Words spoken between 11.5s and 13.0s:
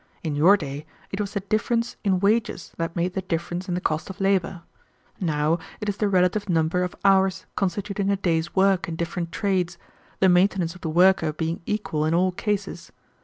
equal in all cases.